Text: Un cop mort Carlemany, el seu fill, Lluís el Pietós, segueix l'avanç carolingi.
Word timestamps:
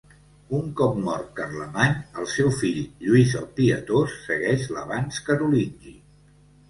Un 0.59 0.69
cop 0.77 0.95
mort 1.01 1.27
Carlemany, 1.39 1.93
el 2.21 2.25
seu 2.33 2.49
fill, 2.61 2.81
Lluís 3.09 3.35
el 3.43 3.47
Pietós, 3.59 4.17
segueix 4.31 4.67
l'avanç 4.79 5.21
carolingi. 5.29 5.95